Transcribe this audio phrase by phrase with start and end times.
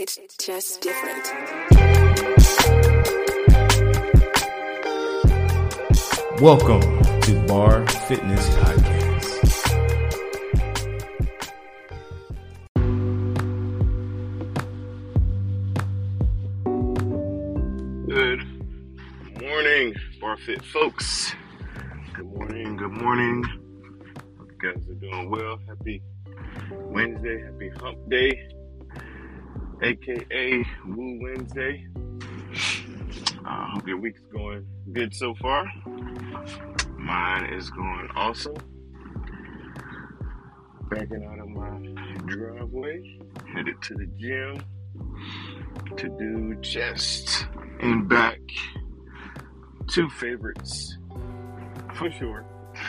[0.00, 1.26] It's just different.
[6.40, 6.82] Welcome
[7.22, 9.28] to Bar Fitness Podcast.
[18.06, 18.44] Good
[19.42, 21.32] morning, Barfit folks.
[22.14, 23.42] Good morning, good morning.
[24.38, 25.58] Hope you guys are doing well.
[25.66, 26.00] Happy
[26.70, 28.48] Wednesday, happy hump day,
[29.82, 31.86] aka Woo Wednesday.
[33.44, 35.64] I uh, hope your week's going good so far.
[36.96, 38.56] Mine is going awesome.
[40.90, 41.78] Backing out of my
[42.26, 43.18] driveway,
[43.54, 44.62] headed to the gym
[45.96, 47.46] to do chest
[47.80, 48.40] and back.
[49.88, 50.96] Two favorites
[51.94, 52.44] for sure.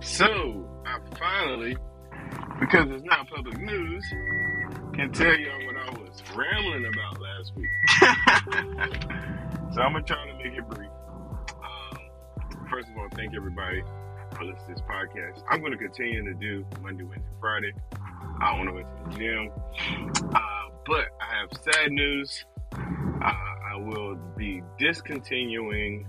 [0.00, 1.76] so, I finally,
[2.64, 4.04] because it's not public news,
[4.94, 7.68] can tell y'all what I was rambling about last week.
[9.74, 10.90] so, I'm to try to make it brief.
[11.62, 11.98] Um,
[12.70, 13.82] first of all, thank everybody
[14.34, 15.42] for listening to this podcast.
[15.50, 17.72] I'm to continue to do Monday, Wednesday, Friday.
[18.40, 19.50] I want to went to the gym.
[20.34, 20.40] Uh,
[20.86, 22.44] but I have sad news.
[22.72, 26.06] Uh, I will be discontinuing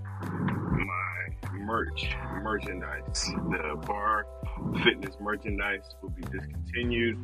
[1.66, 2.08] merch,
[2.44, 3.32] merchandise.
[3.50, 4.28] The bar
[4.84, 7.18] fitness merchandise will be discontinued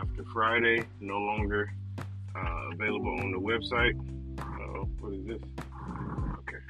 [0.00, 0.84] after Friday.
[1.00, 1.72] No longer
[2.36, 3.98] uh, available on the website.
[4.38, 5.42] Uh, what is this?
[6.38, 6.62] Okay.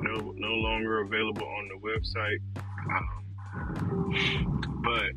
[0.00, 2.40] No, no longer available on the website.
[2.96, 3.24] Um,
[4.84, 5.12] but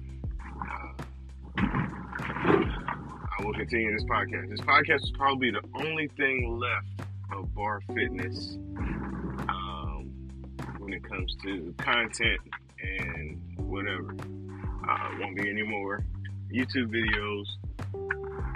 [1.58, 4.50] I will continue this podcast.
[4.50, 8.58] This podcast is probably the only thing left of Bar Fitness
[10.92, 12.40] when it comes to content
[12.82, 14.14] and whatever.
[14.90, 16.04] Uh, won't be any more
[16.54, 17.46] YouTube videos.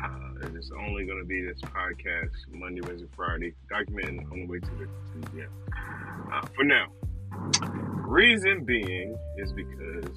[0.03, 4.59] Uh, it's only going to be this podcast Monday, Wednesday, Friday, documenting on the way
[4.59, 5.47] to the, to.
[6.33, 6.87] Uh, for now.
[8.05, 10.11] Reason being is because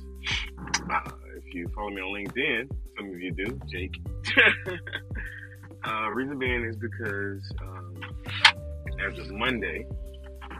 [0.90, 3.94] uh, if you follow me on LinkedIn, some of you do, Jake.
[5.84, 7.94] uh, reason being is because um,
[9.06, 9.86] as of Monday,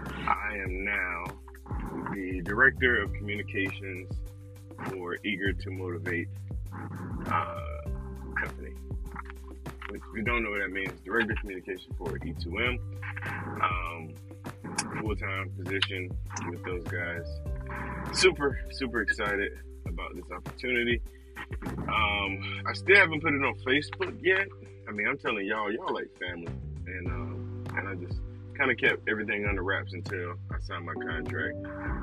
[0.00, 1.24] I am now
[2.48, 4.10] director of communications
[4.90, 6.28] for Eager to Motivate
[7.26, 7.60] uh,
[8.40, 8.72] company.
[9.90, 12.78] If you don't know what that means, director of communication for E2M.
[13.62, 14.14] Um,
[15.00, 16.10] full time position
[16.48, 17.26] with those guys.
[18.12, 19.52] Super, super excited
[19.86, 21.02] about this opportunity.
[21.66, 24.46] Um, I still haven't put it on Facebook yet.
[24.88, 26.52] I mean, I'm telling y'all, y'all like family,
[26.86, 28.20] and um, and I just
[28.58, 31.56] kind of kept everything under wraps until I signed my contract.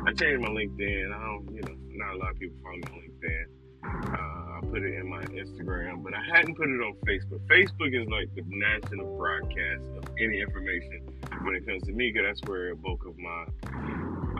[0.07, 1.13] I changed my LinkedIn.
[1.13, 3.45] I don't, you know, not a lot of people follow me on LinkedIn.
[3.83, 7.41] Uh, I put it in my Instagram, but I hadn't put it on Facebook.
[7.47, 11.01] Facebook is like the national broadcast of any information
[11.43, 13.45] when it comes to me, because that's where a bulk of my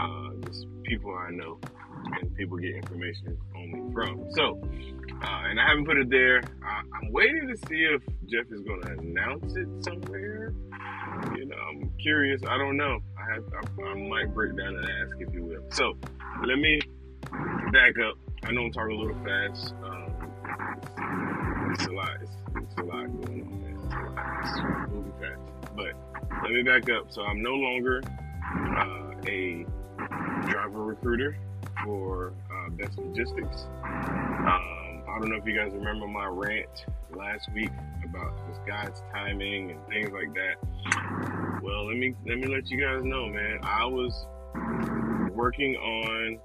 [0.02, 1.60] uh, just people I know
[2.22, 4.26] and people get information only from.
[4.32, 4.60] So,
[5.24, 6.42] uh, and I haven't put it there.
[6.64, 10.54] I, am waiting to see if Jeff is going to announce it somewhere.
[11.36, 12.42] You know, I'm curious.
[12.48, 13.00] I don't know.
[13.18, 13.44] I have.
[13.54, 15.64] I, I might break down and ask if you will.
[15.72, 15.98] So,
[16.46, 16.80] let me
[17.72, 18.18] back up.
[18.44, 19.74] I know I'm talking a little fast.
[19.84, 22.18] Um, it's a lot.
[22.22, 23.56] It's, it's, a lot going on.
[24.44, 25.76] It's moving fast.
[25.76, 25.94] But
[26.44, 27.12] let me back up.
[27.12, 28.02] So I'm no longer
[28.78, 29.66] uh, a
[30.48, 31.38] driver recruiter
[31.86, 33.68] for uh, Best Logistics.
[33.84, 36.86] Um, I don't know if you guys remember my rant
[37.16, 37.70] last week
[38.04, 41.62] about this guy's timing and things like that.
[41.62, 43.60] Well, let me let me let you guys know, man.
[43.64, 44.26] I was
[45.32, 46.40] working on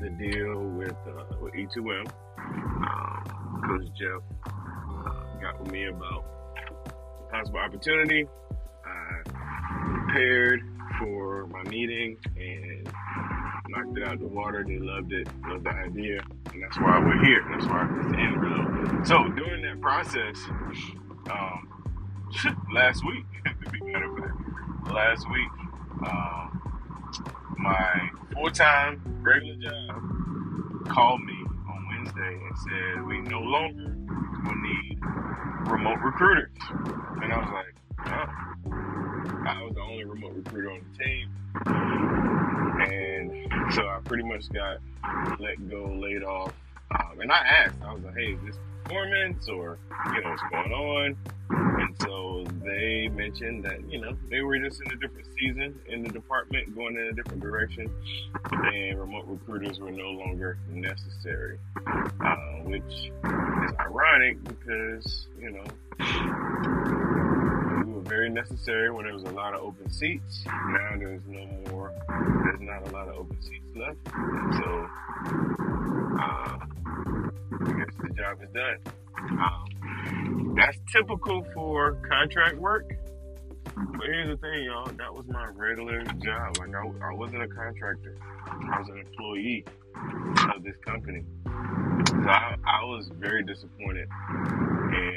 [0.00, 2.06] the deal with uh, with E2M.
[2.38, 6.24] Um, Coach Jeff uh, got with me about
[7.30, 8.26] possible opportunity.
[8.84, 9.22] I
[10.06, 10.60] prepared
[10.98, 12.88] for my meeting and
[13.68, 14.64] knocked it out of the water.
[14.66, 16.20] They loved it, loved the idea,
[16.52, 17.44] and that's why we're here.
[17.50, 19.06] That's why it's end result.
[19.06, 20.36] So during that process,
[21.30, 21.68] um,
[22.74, 23.24] last week,
[23.64, 25.48] to be of fact, last week,
[26.06, 26.62] um,
[27.58, 31.34] my full-time regular job called me
[31.68, 33.96] on Wednesday and said we no longer
[34.44, 34.98] will need
[35.70, 36.50] remote recruiters,
[37.22, 37.74] and I was like.
[39.48, 42.47] I was the only remote recruiter on the team.
[42.80, 44.78] And so I pretty much got
[45.38, 46.52] let go, laid off.
[46.94, 49.78] Um, and I asked, I was like, hey, is this performance or,
[50.14, 51.16] you know, what's going on?
[51.50, 56.02] And so they mentioned that, you know, they were just in a different season in
[56.02, 57.90] the department, going in a different direction,
[58.50, 65.64] and remote recruiters were no longer necessary, uh, which is ironic because, you know,
[68.08, 70.44] very necessary when there was a lot of open seats.
[70.46, 73.98] Now there's no more, there's not a lot of open seats left.
[74.06, 74.88] So,
[76.20, 76.58] uh,
[77.60, 78.78] I guess the job is done.
[79.38, 82.90] Um, that's typical for contract work.
[83.74, 84.86] But here's the thing, y'all.
[84.86, 86.56] That was my regular job.
[86.58, 88.16] Like I, I wasn't a contractor.
[88.46, 89.64] I was an employee
[90.54, 91.22] of this company.
[92.08, 95.07] So I, I was very disappointed in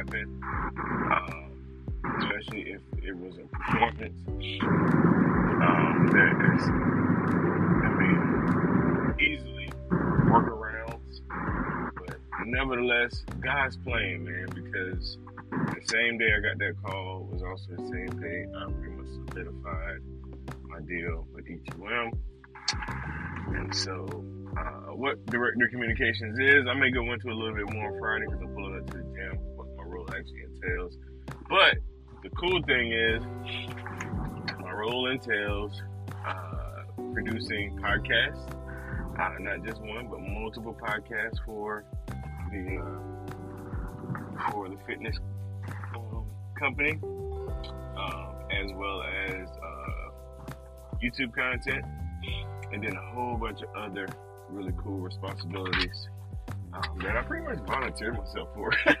[0.00, 0.42] what happened,
[1.12, 1.52] um,
[2.18, 4.22] especially if it was a performance.
[5.62, 11.20] Um, there is, I mean, easily workarounds,
[11.96, 15.18] but nevertheless, God's playing, man, because
[15.50, 19.06] the same day I got that call was also the same day I pretty much
[19.28, 20.00] solidified
[20.68, 22.12] my deal with E2M.
[23.56, 24.06] And so,
[24.56, 28.24] uh, what director communications is, I may go into a little bit more on Friday
[28.26, 29.38] because I'm pulling up to the gym,
[29.90, 30.96] role actually entails.
[31.48, 31.76] But
[32.22, 33.22] the cool thing is,
[34.60, 35.82] my role entails
[36.26, 36.82] uh,
[37.12, 38.52] producing podcasts,
[39.18, 41.84] uh, not just one, but multiple podcasts for
[42.50, 45.16] the uh, for the fitness
[45.94, 46.24] um,
[46.58, 50.52] company, um, as well as uh,
[51.02, 51.84] YouTube content,
[52.72, 54.06] and then a whole bunch of other
[54.50, 56.08] really cool responsibilities
[56.72, 58.70] um, that I pretty much volunteered myself for.
[58.72, 58.78] It.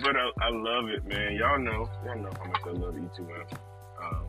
[0.00, 1.36] but I, I, love it, man.
[1.36, 3.58] Y'all know, y'all know how much I love E2M.
[4.02, 4.26] Um,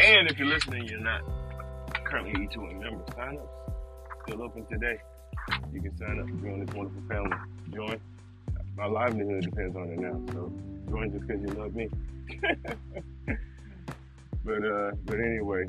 [0.00, 1.22] and if you're listening, you're not
[2.04, 3.48] currently E2M member, sign up.
[4.26, 4.98] Still open today.
[5.72, 7.36] You can sign up to join this wonderful family.
[7.72, 8.00] Join.
[8.76, 10.52] My livelihood depends on it now, so
[10.88, 11.88] join just because you love me.
[14.44, 15.64] but uh, but anyway,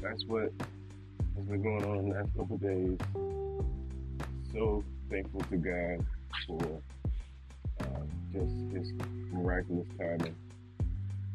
[0.00, 0.52] that's what
[1.36, 2.98] has been going on the last couple days.
[4.52, 6.06] So thankful to God
[6.46, 6.82] for
[7.80, 8.00] uh,
[8.34, 8.92] just His
[9.32, 10.36] miraculous timing,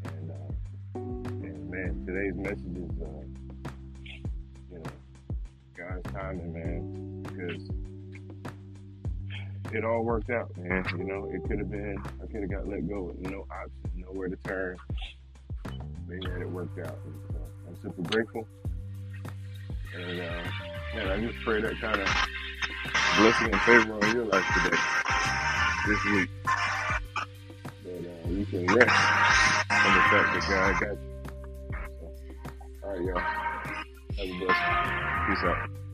[0.03, 0.53] and, uh,
[0.93, 3.71] and man, today's message is uh,
[4.71, 4.91] you know
[5.75, 7.69] God's timing, man, because
[9.73, 10.85] it all worked out, man.
[10.95, 13.71] You know, it could have been I could have got let go with no option,
[13.95, 14.77] nowhere to turn.
[15.63, 16.99] But man, it worked out.
[17.03, 18.47] And so I'm super grateful.
[19.95, 20.43] And uh,
[20.95, 22.07] man, I just pray that kind of
[23.17, 24.77] blessing and favor on your life today,
[25.87, 26.29] this week.
[27.83, 29.11] That uh, you can rest
[29.71, 30.99] on the fact that God got you.
[31.99, 32.05] So,
[32.83, 33.19] all right, y'all.
[34.17, 34.75] Have a blessing.
[35.27, 35.86] Peace out.